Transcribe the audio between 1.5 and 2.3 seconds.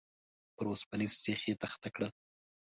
تخته کړل.